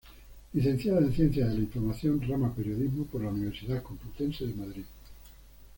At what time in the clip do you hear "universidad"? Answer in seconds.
3.29-3.83